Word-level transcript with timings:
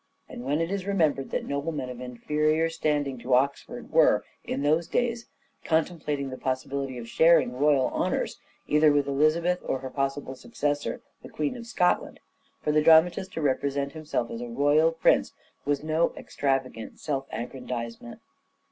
And 0.27 0.43
when 0.43 0.61
it 0.61 0.71
is 0.71 0.87
remembered 0.87 1.29
that 1.29 1.45
noblemen 1.45 1.87
of 1.91 2.01
inferior 2.01 2.71
standing 2.71 3.19
to 3.19 3.35
Oxford 3.35 3.91
were, 3.91 4.25
in 4.43 4.63
those 4.63 4.87
days, 4.87 5.27
contemplating 5.63 6.31
the 6.31 6.39
possibility 6.39 6.97
of 6.97 7.07
sharing 7.07 7.53
royal 7.55 7.87
honours, 7.91 8.39
either 8.67 8.91
with 8.91 9.05
Elizabeth 9.05 9.59
or 9.63 9.77
her 9.77 9.91
possible 9.91 10.33
successor, 10.33 11.01
the 11.21 11.29
Queen 11.29 11.55
of 11.55 11.67
Scotland, 11.67 12.19
for 12.63 12.71
the 12.71 12.81
dramatist 12.81 13.31
to 13.33 13.43
represent 13.43 13.91
himself 13.91 14.31
as 14.31 14.41
a 14.41 14.49
royal 14.49 14.91
prince 14.91 15.33
was 15.65 15.83
no 15.83 16.15
extravagant 16.17 16.99
self 16.99 17.27
aggrandizement. 17.31 18.21